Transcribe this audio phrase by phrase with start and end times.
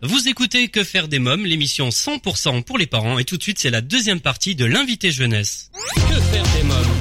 [0.00, 3.58] Vous écoutez Que faire des mômes, l'émission 100% pour les parents et tout de suite
[3.58, 5.72] c'est la deuxième partie de l'invité jeunesse.
[5.96, 6.94] Que faire des mômes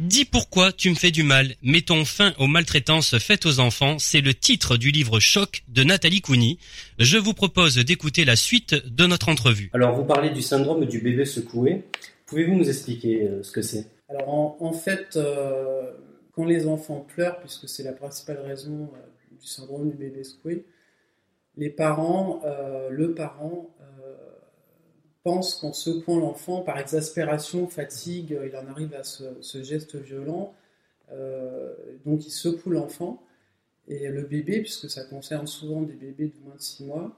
[0.00, 1.54] Dis pourquoi tu me fais du mal.
[1.62, 4.00] Mettons fin aux maltraitances faites aux enfants.
[4.00, 6.58] C'est le titre du livre Choc de Nathalie Couni.
[6.98, 9.70] Je vous propose d'écouter la suite de notre entrevue.
[9.72, 11.84] Alors, vous parlez du syndrome du bébé secoué.
[12.26, 13.86] Pouvez-vous nous expliquer euh, ce que c'est?
[14.08, 15.92] Alors, en, fait, euh,
[16.32, 20.64] quand les enfants pleurent, puisque c'est la principale raison euh, du syndrome du bébé secoué,
[21.56, 22.42] les parents,
[22.90, 23.70] le parent
[25.22, 30.54] pense qu'en secouant l'enfant, par exaspération, fatigue, il en arrive à ce, geste violent.
[31.12, 31.74] Euh,
[32.06, 33.22] donc il secoue l'enfant.
[33.88, 37.16] Et le bébé, puisque ça concerne souvent des bébés de moins de 6 mois,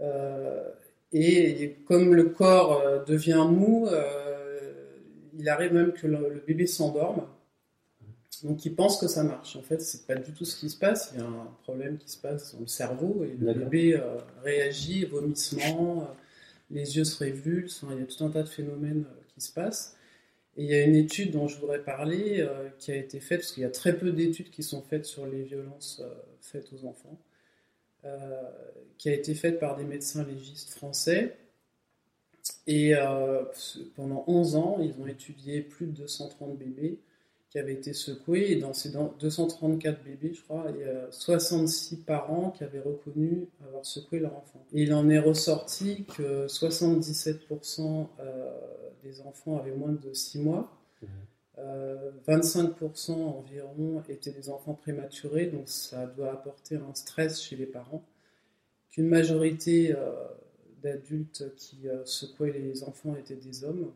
[0.00, 0.68] euh,
[1.12, 3.88] et, comme le corps euh, devient mou,
[5.38, 7.26] il arrive même que le, bébé s'endorme.
[8.44, 9.56] Donc il pense que ça marche.
[9.56, 11.12] En fait, c'est pas du tout ce qui se passe.
[11.14, 14.00] Il y a un problème qui se passe dans le cerveau et le bébé
[14.42, 16.08] réagit, vomissement
[16.70, 19.52] les yeux se révulsent, il y a tout un tas de phénomènes euh, qui se
[19.52, 19.96] passent.
[20.56, 23.40] Et il y a une étude dont je voudrais parler euh, qui a été faite,
[23.40, 26.72] parce qu'il y a très peu d'études qui sont faites sur les violences euh, faites
[26.72, 27.18] aux enfants,
[28.96, 31.36] qui a été faite par des médecins légistes français.
[32.66, 32.94] Et
[33.94, 36.98] pendant 11 ans, ils ont étudié plus de 230 bébés
[37.50, 38.52] qui avaient été secoués.
[38.52, 43.48] Et dans ces 234 bébés, je crois, il y a 66 parents qui avaient reconnu
[43.66, 44.64] avoir secoué leur enfant.
[44.72, 48.50] Et il en est ressorti que 77% euh,
[49.02, 50.76] des enfants avaient moins de 6 mois.
[51.58, 53.20] 25% mmh.
[53.20, 58.02] euh, environ étaient des enfants prématurés, donc ça doit apporter un stress chez les parents.
[58.90, 60.12] Qu'une majorité euh,
[60.82, 63.92] d'adultes qui secouaient les enfants étaient des hommes.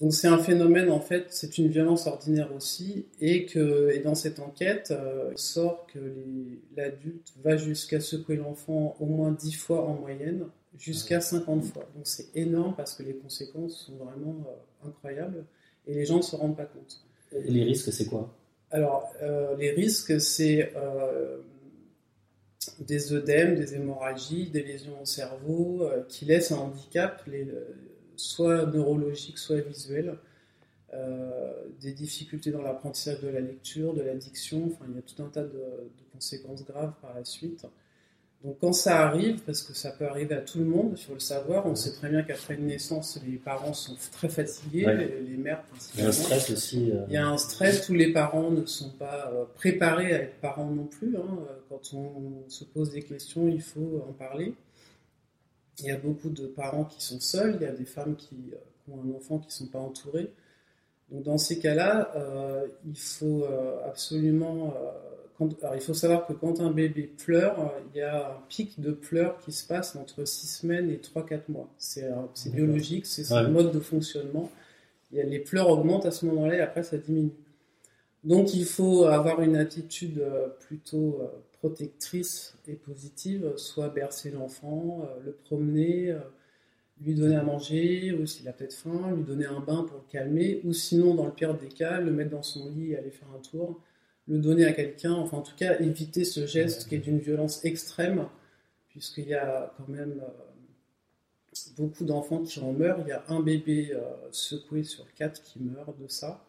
[0.00, 4.16] Donc c'est un phénomène en fait, c'est une violence ordinaire aussi, et que et dans
[4.16, 6.00] cette enquête, euh, il sort que
[6.76, 11.88] l'adulte va jusqu'à secouer l'enfant au moins 10 fois en moyenne, jusqu'à 50 fois.
[11.94, 15.44] Donc c'est énorme parce que les conséquences sont vraiment euh, incroyables
[15.86, 17.04] et les gens ne se rendent pas compte.
[17.32, 18.34] Et les risques, c'est quoi?
[18.72, 20.72] Alors euh, les risques, c'est
[22.80, 27.22] des œdèmes, des hémorragies, des lésions au cerveau qui laissent un handicap.
[27.28, 27.46] Les,
[28.16, 30.16] soit neurologiques, soit visuelles,
[30.94, 35.22] euh, des difficultés dans l'apprentissage de la lecture, de l'addiction, enfin il y a tout
[35.22, 37.66] un tas de, conséquences graves par la suite.
[38.44, 41.14] Donc quand ça arrive, parce que ça peut arriver à tout le monde, il faut
[41.14, 45.36] le savoir, on sait très bien qu'après une naissance, les parents sont très fatigués, les,
[45.36, 45.64] mères
[45.94, 46.92] Il y a un stress aussi.
[46.92, 50.22] Euh, il y a un stress, tous les parents ne sont pas euh, préparés à
[50.22, 51.16] être parents non plus.
[51.16, 51.38] Hein.
[51.68, 54.54] Quand on se pose des questions, il faut en parler.
[55.80, 58.52] Il y a beaucoup de parents qui sont seuls, il y a des femmes qui,
[58.52, 60.30] euh, ont un enfant qui ne sont pas entourées.
[61.10, 64.74] Donc dans ces cas-là, euh, il faut euh, absolument...
[65.62, 68.92] alors il faut savoir que quand un bébé pleure, il y a un pic de
[68.92, 71.68] pleurs qui se passe entre 6 semaines et 3-4 mois.
[71.76, 72.10] C'est
[72.52, 74.50] biologique, c'est un mode de fonctionnement.
[75.12, 77.32] Les pleurs augmentent à ce moment-là et après ça diminue.
[78.24, 80.24] Donc il faut avoir une attitude
[80.60, 81.20] plutôt
[81.64, 86.18] protectrice et positive, soit bercer l'enfant, euh, le promener, euh,
[87.00, 90.12] lui donner à manger, ou s'il a peut-être faim, lui donner un bain pour le
[90.12, 93.10] calmer, ou sinon, dans le pire des cas, le mettre dans son lit et aller
[93.10, 93.80] faire un tour,
[94.28, 97.64] le donner à quelqu'un, enfin en tout cas éviter ce geste qui est d'une violence
[97.64, 98.26] extrême,
[98.90, 103.00] puisqu'il y a quand même euh, beaucoup d'enfants qui en meurent.
[103.06, 103.96] Il y a un bébé
[104.32, 106.44] secoué sur quatre qui meurt de ça.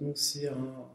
[0.00, 0.86] Donc c'est un,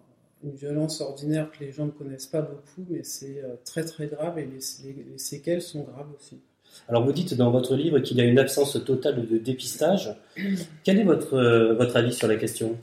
[0.43, 4.07] une violence ordinaire que les gens ne connaissent pas beaucoup, mais c'est euh, très très
[4.07, 6.39] grave et les, séquelles sont graves aussi.
[6.87, 10.15] Alors vous dites dans votre livre qu'il y a une absence totale de dépistage.
[10.83, 12.77] Quel est votre, euh, votre avis sur la question?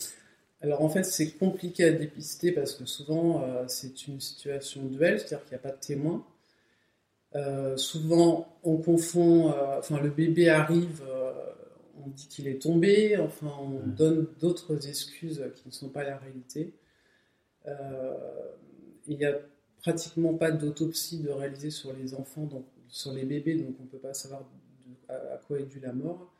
[0.62, 5.20] Alors en fait c'est compliqué à dépister parce que souvent euh, c'est une situation duel,
[5.20, 6.24] c'est-à-dire qu'il n'y a pas de témoin.
[7.76, 11.02] souvent on confond, enfin le bébé arrive,
[12.04, 13.94] on dit qu'il est tombé, enfin on mmh.
[13.94, 16.74] donne d'autres excuses qui ne sont pas la réalité.
[17.66, 18.12] Euh,
[19.06, 19.34] il n'y a
[19.82, 23.88] pratiquement pas d'autopsie de réaliser sur les enfants, donc, sur les bébés, donc on ne
[23.88, 24.42] peut pas savoir
[25.08, 26.30] à, quoi est due la mort.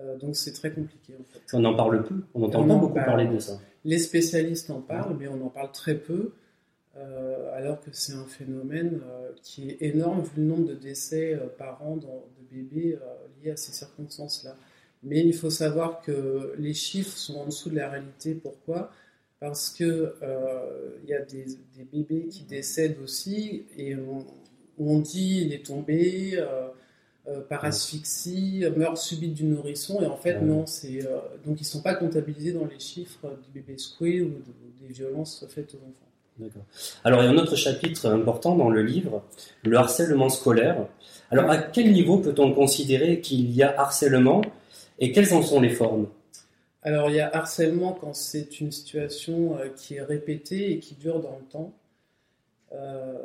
[0.00, 1.40] Euh, donc c'est très compliqué en fait.
[1.56, 3.60] On n'en parle plus, on entend pas beaucoup parler de ça.
[3.84, 6.32] Les spécialistes en parlent, mais on en parle très peu,
[6.96, 9.00] euh, alors que c'est un phénomène
[9.42, 12.08] qui est énorme vu le nombre de décès par an de
[12.50, 12.98] bébés
[13.40, 14.56] liés à ces circonstances-là.
[15.04, 18.34] Mais il faut savoir que les chiffres sont en dessous de la réalité.
[18.34, 18.90] Pourquoi?
[19.40, 21.44] Parce que euh, il y a des,
[21.92, 23.94] bébés qui décèdent aussi et
[24.78, 26.68] on, dit il est tombé euh,
[27.28, 31.06] euh, par asphyxie, meurtre subite du nourrisson et en fait non, c'est
[31.44, 34.32] donc ils sont pas comptabilisés dans les chiffres du bébé secoué ou
[34.80, 36.04] des violences faites aux enfants.
[36.38, 36.62] D'accord.
[37.04, 39.22] Alors, il y a un autre chapitre important dans le livre,
[39.62, 40.88] le harcèlement scolaire.
[41.30, 44.42] Alors, à quel niveau peut-on considérer qu'il y a harcèlement?
[45.04, 46.08] Et quelles en sont les formes?
[46.82, 50.94] Alors, il y a harcèlement quand c'est une situation euh, qui est répétée et qui
[50.94, 51.72] dure dans le temps.
[52.72, 53.18] Euh,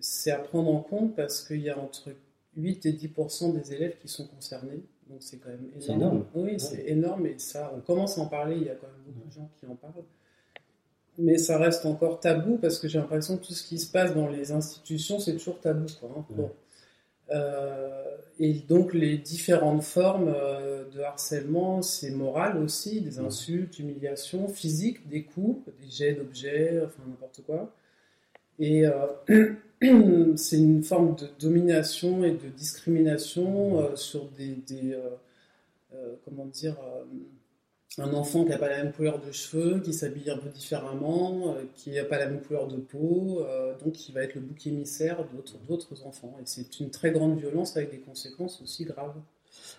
[0.00, 2.10] c'est à prendre en compte parce qu'il y a entre
[2.56, 4.82] 8 et 10% des élèves qui sont concernés.
[5.08, 6.00] Donc, c'est quand même énorme.
[6.00, 6.24] énorme.
[6.34, 8.56] Oui, c'est énorme et ça, on commence à en parler.
[8.56, 10.04] Il y a quand même beaucoup de gens qui en parlent
[11.18, 14.14] mais ça reste encore tabou parce que j'ai l'impression que tout ce qui se passe
[14.14, 15.86] dans les institutions, c'est toujours tabou.
[16.00, 16.24] Quoi, hein.
[16.30, 16.50] bon.
[17.30, 24.48] Euh, et donc les différentes formes euh, de harcèlement, c'est moral aussi, des insultes, humiliations,
[24.48, 27.72] physiques, des coups, des jets d'objets, enfin n'importe quoi.
[28.58, 29.54] Et euh,
[30.36, 34.98] c'est une forme de domination et de discrimination euh, sur des, des
[36.26, 36.76] comment dire
[37.98, 41.54] un enfant qui n'a pas la même couleur de cheveux, qui s'habille un peu différemment,
[41.56, 44.42] euh, qui n'a pas la même couleur de peau, euh, donc qui va être le
[44.42, 45.24] bouc émissaire
[45.66, 46.36] d'autres enfants.
[46.40, 49.14] Et c'est une très grande violence avec des conséquences aussi graves.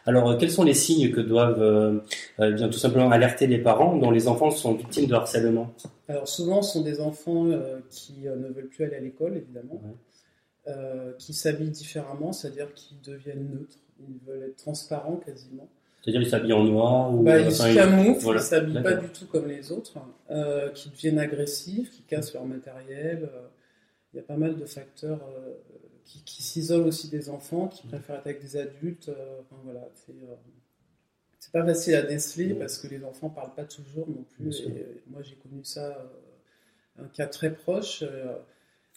[0.08, 2.02] Alors, euh, quels sont les signes que doivent
[2.40, 5.72] bien tout simplement alerter les parents dont les enfants sont victimes de harcèlement?
[6.08, 7.48] Alors, souvent, ce sont des enfants
[7.90, 9.80] qui ne veulent plus aller à l'école, évidemment,
[11.20, 15.70] qui s'habillent différemment, c'est-à-dire qui deviennent neutres, ils veulent être transparents quasiment.
[16.08, 19.10] C'est-à-dire ils s'habillent en noir ou bah, Ils se camouflent, ils ne s'habillent pas du
[19.10, 19.98] tout comme les autres,
[20.32, 23.24] euh, qui deviennent agressifs, qui cassent leur matériel.
[23.24, 23.48] Euh,
[24.14, 25.52] il y a pas mal de facteurs euh,
[26.06, 29.12] qui, qui s'isolent aussi des enfants, qui préfèrent être avec des adultes.
[29.42, 29.82] enfin, voilà,
[31.40, 34.66] c'est pas facile à déceler parce que les enfants parlent pas toujours non plus.
[35.08, 36.10] moi j'ai connu ça,
[36.98, 38.06] un cas très proche.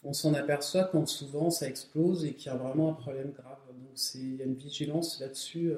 [0.05, 3.59] on s'en aperçoit quand souvent ça explose et qu'il y a vraiment un problème grave.
[3.67, 5.73] Donc il y a une vigilance là-dessus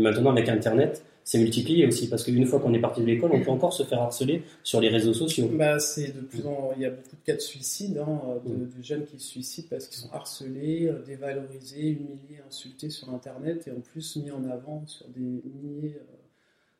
[0.00, 3.40] maintenant, avec Internet, c'est multiplié aussi parce qu'une fois qu'on est parti de l'école, on
[3.40, 5.48] peut encore se faire harceler sur les réseaux sociaux.
[5.52, 6.72] Bah, c'est de plus en...
[6.76, 9.88] Il y a beaucoup de cas de suicide, hein, de, jeunes qui se suicident parce
[9.88, 14.82] qu'ils sont harcelés, euh, dévalorisés, humiliés, insultés sur Internet et en plus mis en avant
[14.86, 15.96] sur des milliers,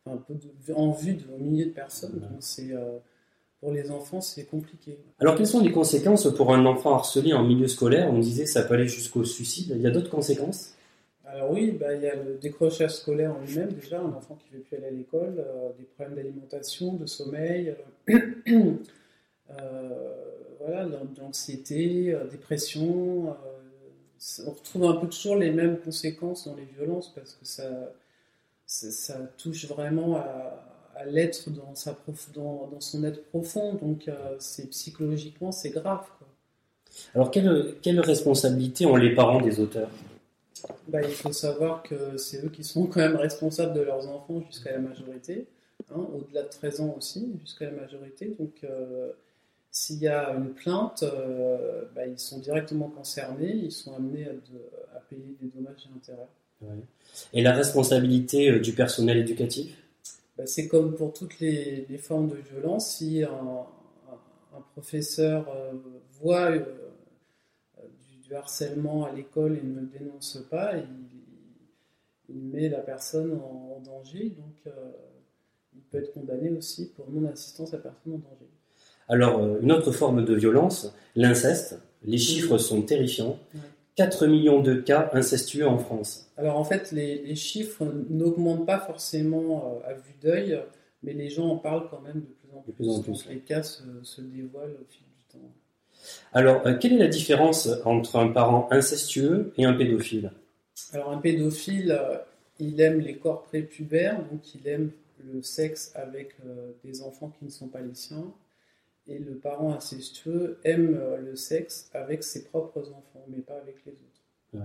[0.07, 0.23] euh, enfin,
[0.75, 2.29] en vue de milliers de personnes.
[2.39, 2.99] C'est euh,
[3.61, 4.99] pour les enfants, c'est compliqué.
[5.21, 8.11] Alors, quelles sont les conséquences pour un enfant harcelé en milieu scolaire?
[8.13, 9.73] On disait ça peut aller jusqu'au suicide.
[9.75, 10.74] Il y a d'autres conséquences?
[11.35, 14.53] Alors oui, bah, il y a le décrochage scolaire en lui-même déjà, un enfant qui
[14.53, 17.75] ne veut plus aller à l'école, euh, des problèmes d'alimentation, de sommeil,
[18.11, 18.21] euh,
[19.51, 20.15] euh,
[20.61, 20.87] voilà,
[21.17, 23.35] d'anxiété, dépression.
[24.47, 27.93] on retrouve un peu toujours les mêmes conséquences dans les violences parce que ça,
[28.65, 34.09] ça, touche vraiment à, l'être dans, son être profond, donc
[34.71, 36.07] psychologiquement c'est grave.
[37.13, 39.91] Alors quelle responsabilité ont les parents des auteurs?
[40.89, 44.43] Bah, il faut savoir que c'est eux qui sont quand même responsables de leurs enfants
[44.47, 45.47] jusqu'à la majorité,
[45.91, 48.35] hein, au-delà de 13 ans aussi, jusqu'à la majorité.
[48.39, 49.13] Donc, euh,
[49.71, 55.01] s'il y a une plainte, euh, bah, ils sont directement concernés, ils sont amenés à,
[55.11, 56.29] payer des dommages et intérêts.
[57.33, 59.77] Et la responsabilité euh, du personnel éducatif?
[60.39, 63.67] Bah, C'est comme pour toutes les, formes de violence, si un,
[64.75, 65.47] professeur
[66.21, 66.53] voit
[68.33, 70.87] harcèlement à l'école et ne le dénonce pas, il,
[72.29, 74.71] il met la personne en, danger, donc euh,
[75.75, 78.49] il peut être condamné aussi pour non-assistance à personne en danger.
[79.09, 81.79] Alors, euh, une autre forme de violence, l'inceste.
[82.05, 83.39] Les chiffres sont terrifiants.
[83.97, 86.31] 4 millions de cas incestueux en France.
[86.37, 90.61] Alors en fait, les, chiffres n'augmentent pas forcément euh, à vue d'œil,
[91.03, 92.73] mais les gens en parlent quand même de plus en plus.
[92.73, 93.29] De plus, en plus.
[93.29, 95.53] Les cas se, se dévoilent au fil du temps.
[96.33, 100.33] Alors, euh, quelle est la différence entre un parent incestueux et un pédophile?
[100.93, 102.19] Alors, un pédophile, euh,
[102.59, 104.91] il aime les corps prépubères, donc il aime
[105.33, 108.33] le sexe avec euh, des enfants qui ne sont pas les siens.
[109.07, 113.93] Et le parent incestueux aime le sexe avec ses propres enfants, mais pas avec les
[113.93, 114.65] autres.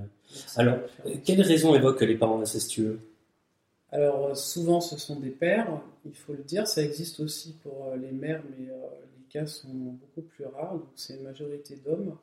[0.55, 0.77] Alors,
[1.25, 3.01] quelles raisons évoquent les parents incestueux?
[3.91, 8.11] Alors souvent ce sont des pères, il faut le dire, ça existe aussi pour les
[8.11, 8.67] mères, mais
[9.29, 12.17] cas sont beaucoup plus rares, c'est une majorité d'hommes.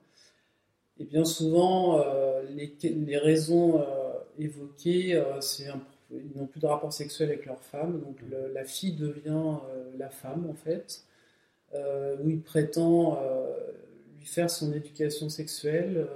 [0.99, 3.85] Et bien souvent, euh, les, raisons euh,
[4.39, 5.41] évoquées, euh,
[6.11, 8.19] ils n'ont plus de rapport sexuel avec leur femme, donc
[8.53, 9.59] la fille devient
[9.99, 11.03] la femme en fait,
[11.75, 13.21] où il prétend
[14.17, 16.07] lui faire son éducation sexuelle.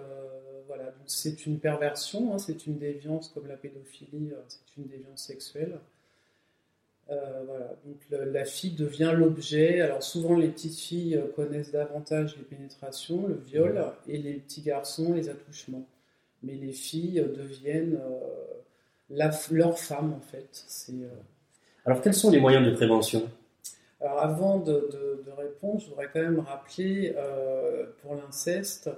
[0.68, 5.80] voilà, c'est une perversion, hein, c'est une déviance comme la pédophilie, c'est une déviance sexuelle.
[7.86, 7.88] Euh.
[7.88, 9.80] Donc la fille devient l'objet.
[9.80, 14.62] Alors souvent les petites filles euh, connaissent davantage les pénétrations, le viol, et les petits
[14.62, 15.86] garçons les attouchements.
[16.42, 18.00] Mais les filles euh, deviennent
[19.08, 20.64] leur femme en fait.
[21.84, 23.28] Alors quels sont les moyens de prévention?
[24.00, 24.88] Alors avant de,
[25.36, 28.90] répondre, je voudrais quand même rappeler euh, pour l'inceste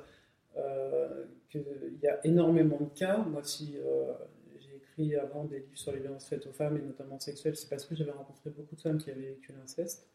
[0.57, 1.65] euh, qu'il
[2.03, 3.19] y a énormément de cas.
[3.19, 3.77] Moi, si
[4.93, 7.85] écrit avant des livres sur les violences faites aux femmes et notamment sexuelles, c'est parce
[7.85, 10.07] que j'avais rencontré beaucoup de femmes qui avaient vécu l'inceste,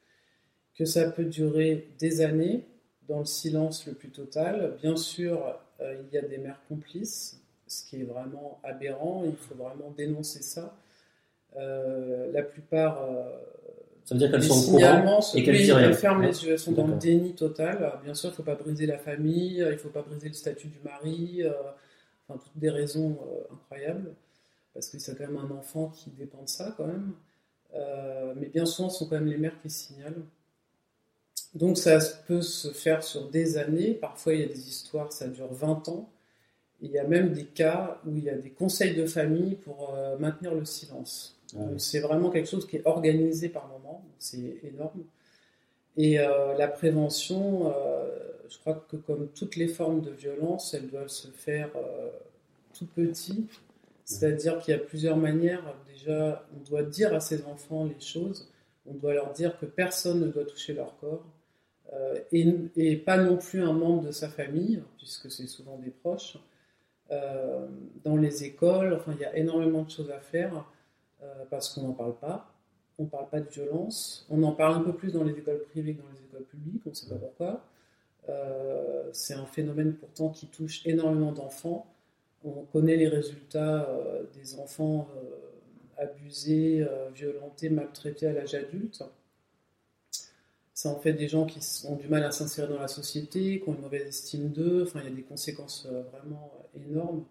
[0.75, 2.65] que ça peut durer des années
[3.07, 4.75] dans le silence le plus total.
[4.81, 9.23] Bien sûr, il y a des mères complices, ce qui est vraiment aberrant.
[9.25, 10.77] Il faut vraiment dénoncer ça.
[11.55, 13.07] la plupart
[14.07, 16.87] ça veut dire qu'elles sont au courant et qu'elles ferment les yeux, elles sont dans
[16.87, 17.91] le déni total.
[18.05, 20.33] bien sûr, il ne faut pas briser la famille, il ne faut pas briser le
[20.33, 21.51] statut du mari, euh,
[22.25, 24.13] enfin toutes des raisons euh, incroyables,
[24.77, 27.13] parce que c'est quand même un enfant qui dépend de ça quand même.
[27.73, 30.23] Euh, mais bien souvent, ce sont quand même les mères qui signalent.
[31.55, 35.27] Donc ça peut se faire sur des années, parfois il y a des histoires, ça
[35.27, 36.09] dure 20 ans.
[36.81, 39.97] Il y a même des cas où il y a des conseils de famille pour
[40.19, 41.39] maintenir le silence.
[41.77, 45.03] C'est vraiment quelque chose qui est organisé par moment, c'est énorme.
[45.97, 48.07] Et euh, la prévention, euh,
[48.49, 52.09] je crois que comme toutes les formes de violence, elles doivent se faire euh,
[52.77, 53.47] tout petit.
[54.07, 55.63] C'est-à-dire qu'il y a plusieurs manières.
[55.87, 58.51] Déjà, on doit dire à ses enfants les choses.
[58.85, 61.25] On doit leur dire que personne ne doit toucher leur corps.
[62.31, 66.37] Et, et, pas non plus un membre de sa famille, puisque c'est souvent des proches.
[67.09, 70.65] dans les écoles, enfin, il y a énormément de choses à faire.
[71.23, 72.53] Euh, parce qu'on n'en parle pas.
[72.99, 74.25] On ne parle pas de violence.
[74.29, 76.81] On en parle un peu plus dans les écoles privées que dans les écoles publiques,
[76.85, 77.63] on ne sait pas pourquoi.
[78.29, 81.87] Euh, c'est un phénomène pourtant qui touche énormément d'enfants.
[82.43, 85.07] On connaît les résultats euh, des enfants
[85.97, 89.03] abusés, violentés, maltraités à l'âge adulte.
[90.75, 93.67] Ça en fait des gens qui ont du mal à s'insérer dans la société, qui
[93.67, 94.83] ont une mauvaise estime d'eux.
[94.83, 97.25] Enfin, il y a des conséquences vraiment énormes.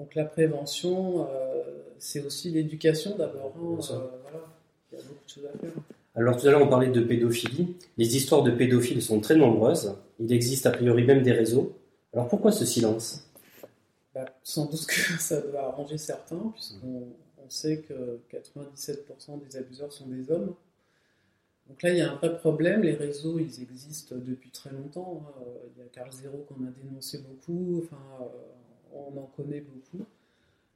[0.00, 1.62] Donc la prévention, euh,
[1.98, 3.52] c'est aussi l'éducation d'abord.
[3.54, 4.46] Hein, euh, voilà.
[4.90, 5.72] Il y a beaucoup de choses à faire.
[6.14, 7.76] Alors tout à l'heure on parlait de pédophilie.
[7.98, 9.94] Les histoires de pédophiles sont très nombreuses.
[10.18, 11.76] Il existe a priori même des réseaux.
[12.12, 13.28] Alors pourquoi ce silence?
[14.14, 17.08] Bah, Sans doute que ça doit arranger certains, puisqu'on
[17.44, 20.54] on sait que 97% des abuseurs sont des hommes.
[21.68, 22.82] Donc là, il y a un vrai problème.
[22.82, 25.22] Les réseaux, ils existent depuis très longtemps.
[25.24, 25.42] Hein.
[25.76, 27.80] Il y a Carl Zero qu'on a dénoncé beaucoup.
[27.84, 28.26] Enfin, euh,
[28.92, 30.04] on en connaît beaucoup.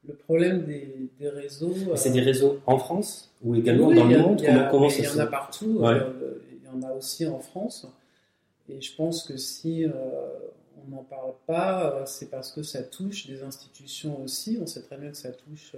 [0.07, 1.75] Le problème des, réseaux.
[1.97, 4.43] C'est des réseaux en France ou également dans le monde?
[4.71, 5.81] comment, Il y en a partout.
[5.83, 7.89] Euh, il y en a aussi en France.
[8.69, 9.91] Et je pense que si euh,
[10.83, 14.59] on n'en parle pas, euh, c'est parce que ça touche des institutions aussi.
[14.61, 15.77] On sait très bien que ça touche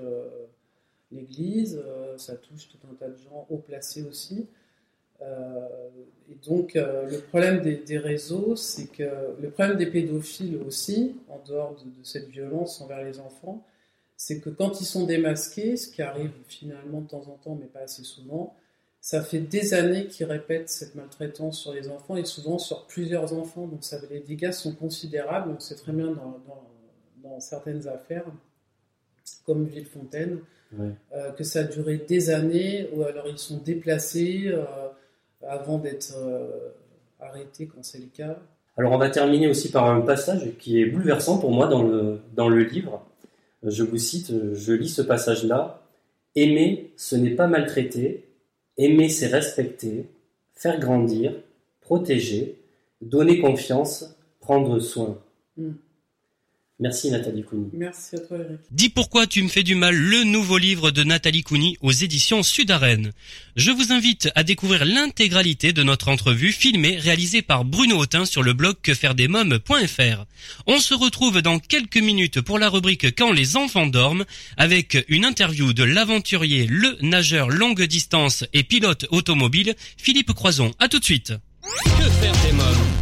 [1.11, 1.83] l'Église,
[2.17, 4.47] ça touche tout un tas de gens haut placés aussi.
[5.23, 5.89] Euh,
[6.31, 11.39] et donc, euh, le problème des, réseaux, c'est que le problème des pédophiles aussi, en
[11.47, 13.65] dehors de, cette violence envers les enfants,
[14.17, 17.67] c'est que quand ils sont démasqués, ce qui arrive finalement de temps en temps, mais
[17.67, 18.57] pas assez souvent,
[19.07, 23.35] ça fait des années qu'ils répètent cette maltraitance sur les enfants et souvent sur plusieurs
[23.35, 23.69] enfants.
[23.69, 25.49] Donc ça, les dégâts sont considérables.
[25.49, 26.41] Donc c'est très bien dans,
[27.23, 28.25] dans, certaines affaires,
[29.45, 30.41] comme Villefontaine,
[30.81, 34.53] euh, que ça a duré des années, ou alors ils sont déplacés
[35.47, 36.71] avant d'être euh,
[37.21, 38.41] arrêté quand c'est le cas.
[38.77, 42.23] Alors on va terminer aussi par un passage qui est bouleversant pour moi dans le,
[42.35, 43.07] dans le livre.
[43.63, 45.81] Je vous cite, je lis ce passage-là.
[46.35, 48.26] Aimer, ce n'est pas maltraiter.
[48.79, 50.07] Aimer, c'est respecter,
[50.55, 51.35] faire grandir,
[51.81, 52.57] protéger,
[53.01, 55.19] donner confiance, prendre soin.
[55.57, 55.73] Hmm.
[56.79, 57.71] Merci Nathalie Couni.
[57.73, 58.61] Merci à toi Eric.
[58.71, 62.43] Dis pourquoi tu me fais du mal, le nouveau livre de Nathalie Couni aux éditions
[62.43, 62.71] Sud
[63.57, 68.43] Je vous invite à découvrir l'intégralité de notre entrevue filmée réalisée par Bruno Autin sur
[68.43, 70.27] le blog quefairedesmoms.fr.
[70.67, 74.27] On se retrouve dans quelques minutes pour la rubrique Quand les enfants dorment
[74.59, 80.73] avec une interview de l'aventurier, le nageur longue distance et pilote automobile Philippe Croison.
[80.79, 81.33] À tout de suite.
[81.85, 82.96] Que faire des mômes?